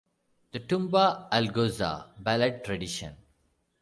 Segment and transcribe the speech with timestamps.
[0.53, 3.15] "The Tumba-Algoza Ballad Tradition".